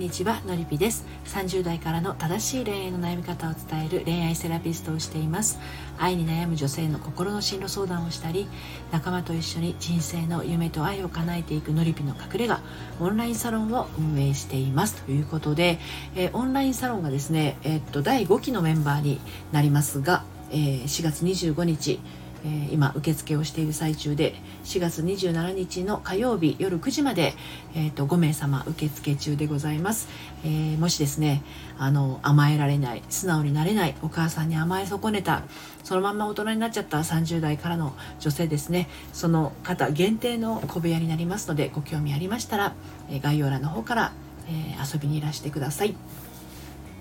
[0.00, 1.04] んにちはのりぴです。
[1.26, 5.58] 30代からの正しい恋愛の悩み方を伝える恋愛セラピストをしています。
[5.98, 8.48] 愛に悩む女性の心の進路相談をしたり
[8.92, 12.62] 仲間と一緒に人生の夢と愛を叶えていくのりぴの隠れ家
[12.98, 15.02] オンラインサロンを運営しています。
[15.02, 15.78] ということで、
[16.16, 19.20] えー、オンラインサロンがですね、えー、っと第5期のメンバーに
[19.52, 22.00] なりますが、えー、4月25日
[22.44, 24.34] えー、今受付をしている最中で
[24.64, 27.34] 4月27日の火曜日夜9時まで、
[27.74, 30.08] えーと、5名様受付中でございます、
[30.44, 31.42] えー、もしですね
[31.78, 35.42] あの甘えられない素直になれないお母さんに甘え損ねた
[35.84, 42.74] そのまんま大人になっちゃった30代からの女性ですねその方限定の小部屋になりますのでご興味ありましたら、
[43.10, 44.12] えー、概要欄の方から、
[44.48, 45.94] え遊びにいらしてください。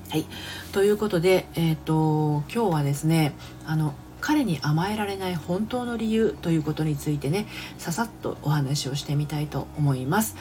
[0.10, 0.26] はい、
[0.72, 3.34] ということで、えーと今日はですね
[3.66, 7.48] あの彼に甘えられない本当の理由ということについてね
[7.78, 10.36] ささっとお話をしてみたいと思います。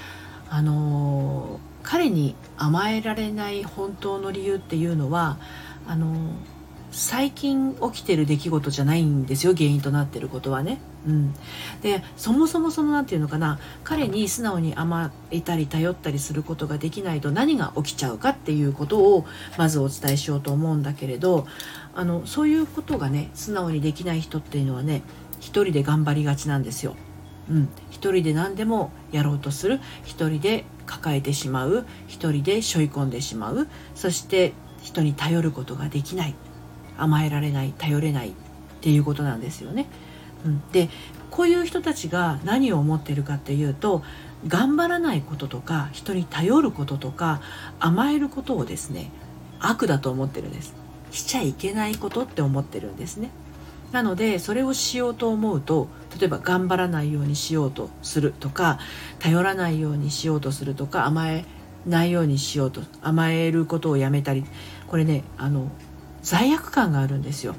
[0.50, 5.38] あの彼に甘えられない本当の理由っていうのは
[5.86, 6.32] あの
[6.90, 10.78] 最近起きてる出来事じゃないんですよ原因となってることはね。
[11.06, 11.34] うん、
[11.82, 13.58] でそもそもその何て言うのかな。
[13.84, 21.46] 彼に素直に甘えたり頼ったりすることができないと何が起きちゃうかっていうことをまずお伝えしようと思うんだけれど
[21.94, 25.02] あのそういうことがね素直にできない人っていうのはね
[25.40, 26.96] 一人で頑張りがちなんですよ。
[27.50, 29.80] うん、一人で何でもやろうとする。
[30.04, 31.86] 一人で抱えてしまう。
[32.06, 33.68] 一人で背負い込んでしまう。
[33.94, 36.34] そして人に頼ることができない。
[36.98, 38.32] 甘えられない頼れないっ
[38.80, 39.86] ていうことなんですよね。
[40.44, 40.88] うん、で
[41.30, 44.02] こういう人たちが何を思ってるかっていうと
[44.46, 47.40] 頑張らないこととか人に頼ることとか
[47.80, 49.10] 甘えることをですね
[49.60, 50.74] 悪だと思ってるんです。
[51.10, 53.30] しちゃいけないことって思ってるんですね。
[53.92, 58.78] なのでそれをしようと思うと例えば頑張らないようにしようとするとか
[59.18, 61.46] 頼らないようにしようとするとか甘え
[61.86, 64.44] ないようにしようと甘えることをやめたり
[64.88, 65.70] これねあの
[66.22, 67.54] 罪悪感があるんですよ。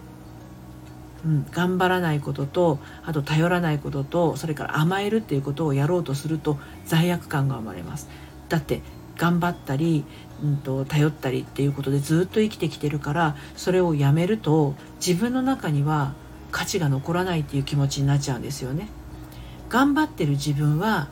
[1.25, 8.07] うん、頑張らないこととあと頼らないこととそれから甘えるっていうことをやろうとすると罪悪感が生まれます
[8.47, 8.81] だって
[9.17, 10.05] 頑張ったり、
[10.41, 14.75] うんと、頼ったりっていうことでずっと生きてきてるからそれをやめると
[15.05, 16.13] 自分の中には
[16.51, 18.87] 価値が残らないっていう気持ちになっちゃうんですよね
[19.67, 21.09] 頑張ってる自分は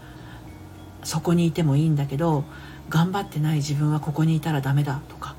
[1.03, 2.45] そこにいてもいいんだけど
[2.89, 5.35] 頑張ってない自分はここにいたらダメだとか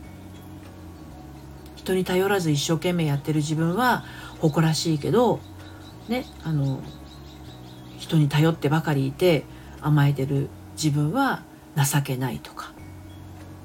[1.89, 4.05] 人に頼らず一生懸命やってる自分は
[4.41, 5.41] 誇らしいけど
[6.09, 6.81] ねあの
[7.99, 9.45] 人に頼ってばかりいて
[9.81, 11.43] 甘えてる自分は
[11.77, 12.73] 情けないとか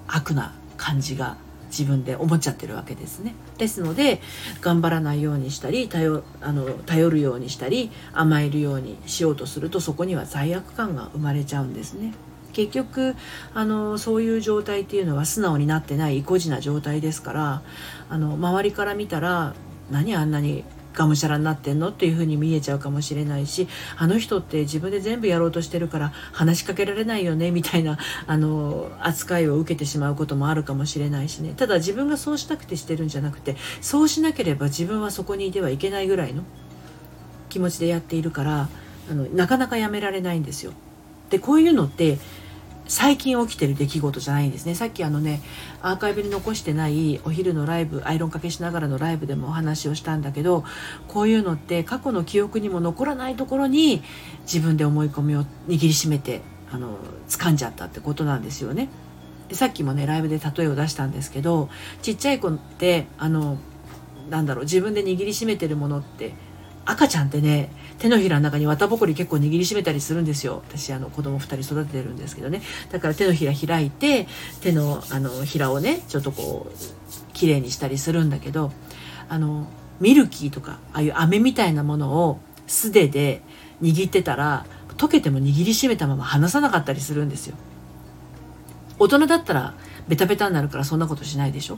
[0.07, 3.33] 悪な感じが自分で思っちゃってるわけですね。
[3.57, 4.21] ですので
[4.61, 12.13] 頑張らないようにしたり頼あの頼るようにしたり甘えるようにしようとするとそこには罪悪感が生まれちゃうんですね。
[12.53, 13.15] 結局
[13.53, 17.61] あのそういう状態っていうのは素直になってない意固地な状態ですから
[18.09, 19.53] あの周りから見たら
[19.91, 27.97] 何あんなにがむしゃらになってんのっていう風に見えちゃうかもしれないしあの人って自分で全部やろうとしてるから話しかけられないよねみたいな
[28.27, 36.43] あの扱いを受けてしまうこともあるかもしれないしねただ自分がそうしたくてしてるんじゃなくてそうしなければ自分はそこにいてはいけないぐらいの
[37.49, 38.69] 気持ちでやっているから
[39.09, 40.73] あのなかなかやめられないんですよ。
[41.29, 42.19] でこういうのって
[42.87, 45.41] 最近起きてる出来事じゃないんですねさっきあのね
[45.81, 50.63] アーカイブに残してないお昼のライブアイロンかけしながらのライブでもお話をしたんだけど
[51.07, 54.03] こういうのって過去の記憶にも残らないところに
[54.41, 56.97] 自分で思い込みを握りしめてあの
[57.29, 58.89] 掴んじゃったってことなんですよね。
[59.47, 61.69] でさっきもねライブで例えを出したんですけど
[62.01, 63.57] ちっちゃい子ってあの
[64.29, 66.33] なんだろう自分で握りしめてるものって
[66.85, 70.61] 赤ちゃんってね手のひらの中に綿ぼこり結構握りしめたりするんですよ。
[70.67, 72.61] 私あの子供2人育ててるんですけどね。
[72.91, 74.27] だから手のひら開いて
[74.61, 78.71] 手のあのひらをねちょっとこう綺麗にしたりするんだけど
[79.29, 79.67] あの
[79.99, 83.41] ミルキーとかああいう飴みたいなものを素手で
[83.81, 84.65] 握ってたら
[84.97, 87.55] 溶けても握りしめたまま離さなかったりするんですよ。
[88.99, 89.73] 大人だったら
[90.07, 91.77] ベタベタになるからそんなことしないでしょ？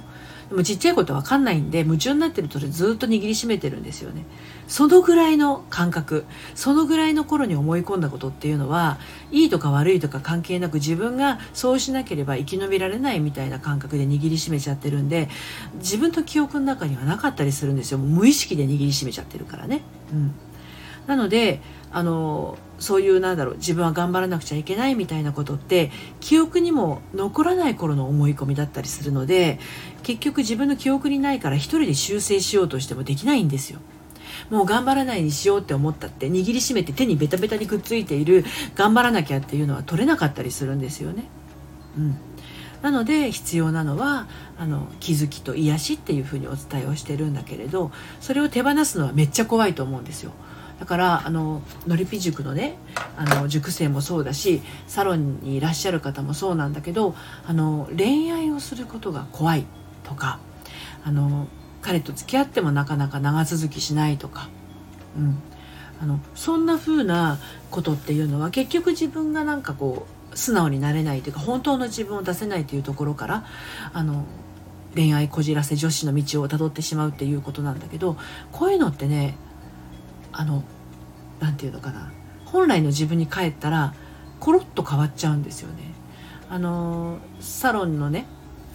[0.49, 4.25] でもちっちゃいことわかんないんで夢中になってるとそれずっと握りしめてるんですよね。
[4.67, 6.25] そのぐらいの感覚
[6.55, 8.97] そのぐらいの頃に思い込んだことっていうのは
[9.31, 15.29] いいとか悪いとか関係なく自分がそうしなければ生き延びられないみたいな感覚で握りしめちゃってるんで
[15.75, 17.97] 自分と記憶の中にはなかったりするんですよ。
[17.97, 19.81] 無意識で握りしめちゃってるからね。
[20.11, 20.33] うん。
[21.07, 21.61] なので
[21.91, 29.59] あのそういうなんだろう自分は頑張らなくちゃいけないみたいなことって記憶にも残らない頃の思い込みだったりするので
[30.03, 33.79] 結局自分の記憶にないから一人で修正しようとしてもできないんですよ。
[34.49, 38.43] もう頑張らないにしようって思ったって握りしめて手にベタベタにくっついている
[38.75, 41.23] 頑張らなきゃっていうのは取れなかったりするんですよね。
[41.97, 42.17] うん、
[42.81, 44.27] なので必要なのは
[44.57, 50.31] あの気づきと癒しっていうふうにお伝えをしてるんだけれどそれを手放すのはめっちゃ怖いと思うんですよ。
[50.79, 52.77] だからあののりぴ塾のね
[53.15, 57.15] あの塾生もそうだしサロンにいらっしゃる方もそうなんだけど
[57.47, 59.65] あの恋愛をすることが怖い
[60.03, 60.39] とか
[61.05, 61.47] あの
[61.81, 64.49] 彼と付き合ってもなかなか長続きしないとか、
[65.17, 65.37] うん、
[66.01, 67.37] あのそんな風な
[67.69, 73.45] ことっていうのは結局自分がなんかこう素直になれないというか本当の自分を出せないというところから
[73.93, 74.25] あの
[74.95, 78.17] 恋愛こじらせ女子の道をたどってしまうっていうことなんだけど
[78.51, 79.37] こういうのってね
[80.37, 80.63] あの
[81.39, 82.11] 何て言うのかな
[82.45, 83.93] 本来の自分に帰ったら
[84.39, 85.93] コロッと変わっちゃうんですよね。
[86.49, 88.25] あのサロンのね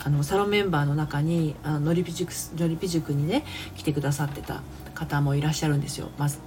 [0.02, 3.44] あのサロンメンバーの中にあのリピ塾ノリピ塾にね
[3.76, 4.62] 来てくださってた
[4.94, 6.08] 方もいらっしゃるんですよ。
[6.18, 6.38] まず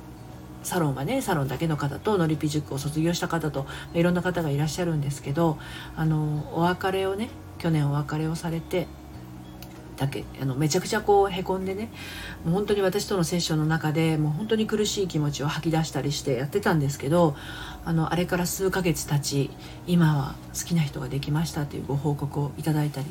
[0.64, 5.58] サロンはねサロンだけの方とノリピ塾を卒業した方といろんな方がいらっしゃるんですけど
[5.96, 7.30] あのお別れをね
[7.60, 8.88] 去年お別れをされて
[9.98, 11.90] だけあのめちゃくちゃこうへこんでね
[12.46, 17.36] もう本当に私とのセッションの中でもう本当に苦しい気持ちを吐き出したりしてやってたんですけど
[17.86, 19.50] あのあれから数ヶ月経ち
[19.88, 23.08] 今は好きな人ができましたというご報告をいただいたり。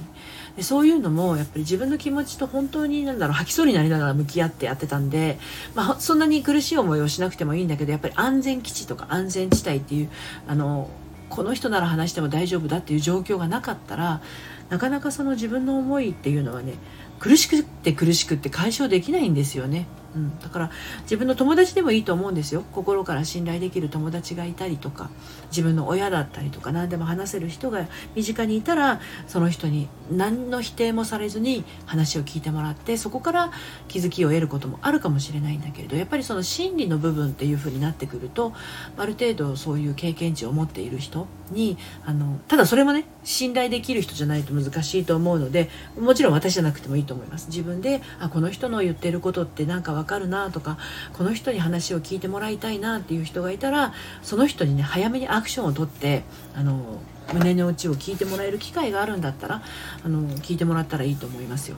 [0.57, 5.39] でそういうのもやっぱり自分の気持ちと本当になんだろう吐きそうになりながら向き合ってやってたんで、
[5.75, 10.11] まあ、そんなに苦しい思いをしなくてもいいんだけどやっぱり安全基地とか安全地帯っていう
[10.47, 10.91] あの
[11.33, 14.21] この人なら話しても大丈夫だっていう状況がなかったら
[14.69, 16.75] なかなかその自分の思いっていうのはね
[17.19, 19.87] 苦しくて苦しくって解消できないんですよね。
[20.15, 20.71] うん、だから
[21.03, 22.65] 自分の友達でもいいと思うんですよ。
[22.73, 25.11] 心から信頼できる友達がいたりとか
[25.51, 33.53] 自分の親だったりとか何でも話せる人が身近にいたらその人に何の否定もされずに話を聞いてもらってそこから
[33.89, 38.53] 気づきを得ることもあるかもしれないんだけれどやっぱりその心理の部分っていう風になってくると
[38.97, 45.69] ある程度そういう経験値を持っている人にあのただそれもね信頼できる人じゃないと難しいと思うので
[45.99, 47.49] もちろん私じゃなくてもいいと思います。
[47.49, 50.79] 自分であこの人の言ってることってなんかわかるなとか
[51.13, 57.01] この人に話を聞いてもらいたいなっていう人がいたらその人にね早めにアクションをとってあの
[57.33, 59.63] 胸の内を聞いてもらえる機会があるんだったら
[60.05, 61.77] あの聞いてもらったらいいと思いますよ。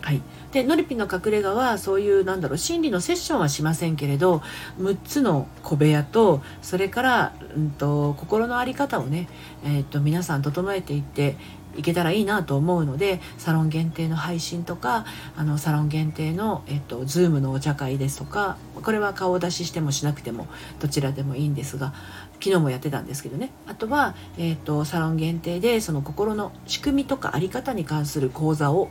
[0.00, 4.40] はい、でノリピの隠れ家はそういうなんだろう心理のセッションはしませんけれど
[4.78, 9.28] 6つの小部屋とそれから、うんと、心の在り方をね、
[9.64, 11.36] えーと、皆さん整えていって
[11.76, 15.04] いけたらいいなと思うのでサロン限定の配信とか
[15.36, 20.46] あのサロン限定の、えっと、Zoom のお茶会ですとかこれは顔出ししてもしなくても
[20.80, 21.94] どちらでもいいんですが
[22.40, 28.90] 昨日もやってたんですけどねあとは、えっと、サロン限定でその心の仕組みとか在り方に関する講座を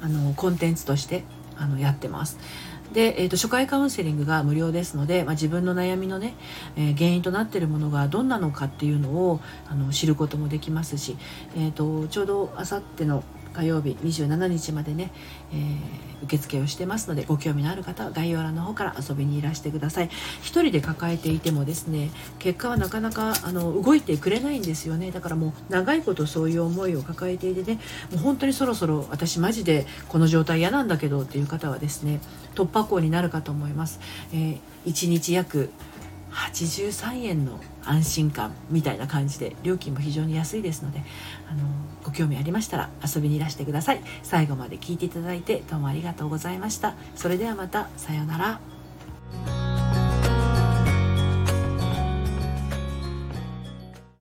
[0.00, 1.24] あのコンテンツとして
[1.56, 2.38] あのやってます。
[2.94, 6.34] で、えーと、初回カウンセリングが無料ですので、まあ、自分の悩みのね、
[6.76, 11.16] えー、原因となっているものがどんなのかっていうのをあの知ることもできますし、
[11.56, 15.10] えーとちょうどあさっての火曜日27日までね、
[15.52, 20.10] えー、受付をしてますのでご興味のある方は概要欄の方から遊びにいらしてください。
[20.42, 25.10] 一人で抱えていてもですね結果はなかなかあの動いてくれないんですよね。
[25.10, 27.80] だからもう長いことそういう思いを抱えていてね
[28.10, 32.20] もう本当にそろそろ私マジでこの状態嫌なんだけどっていう方はですね
[32.54, 34.00] 突破口になるかと思います、
[34.32, 35.70] えー、1日約
[36.34, 41.02] 83円の安心感みたいな感じで料金も非常に安いですので
[41.48, 41.62] あの
[42.02, 44.00] ご興味ありましたら遊びにいらしてください。
[44.22, 46.94] 最後まで聞いていただいてどうもありがとうございました。
[47.14, 48.73] それではまたさようなら。